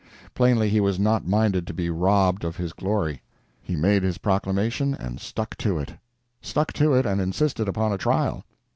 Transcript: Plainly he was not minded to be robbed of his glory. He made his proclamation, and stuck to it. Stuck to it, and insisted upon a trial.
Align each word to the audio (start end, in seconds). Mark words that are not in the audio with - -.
Plainly 0.33 0.69
he 0.69 0.79
was 0.79 0.97
not 0.97 1.27
minded 1.27 1.67
to 1.67 1.75
be 1.75 1.91
robbed 1.91 2.43
of 2.43 2.55
his 2.57 2.73
glory. 2.73 3.21
He 3.61 3.75
made 3.75 4.01
his 4.01 4.17
proclamation, 4.17 4.95
and 4.95 5.19
stuck 5.21 5.55
to 5.57 5.77
it. 5.77 5.93
Stuck 6.41 6.73
to 6.73 6.93
it, 6.95 7.05
and 7.05 7.21
insisted 7.21 7.67
upon 7.69 7.93
a 7.93 7.99
trial. 7.99 8.43